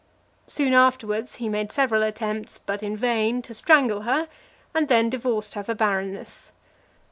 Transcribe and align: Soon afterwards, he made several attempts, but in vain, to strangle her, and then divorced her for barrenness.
Soon 0.47 0.73
afterwards, 0.73 1.35
he 1.35 1.47
made 1.47 1.71
several 1.71 2.01
attempts, 2.01 2.57
but 2.57 2.81
in 2.81 2.97
vain, 2.97 3.43
to 3.43 3.53
strangle 3.53 4.01
her, 4.01 4.27
and 4.73 4.87
then 4.87 5.11
divorced 5.11 5.53
her 5.53 5.63
for 5.63 5.75
barrenness. 5.75 6.51